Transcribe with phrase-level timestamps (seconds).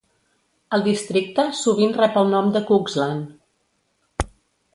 [0.77, 4.29] El districte sovint rep el nom de Cuxland.